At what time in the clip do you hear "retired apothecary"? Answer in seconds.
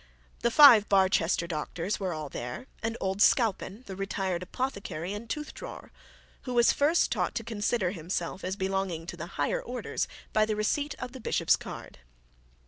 3.95-5.13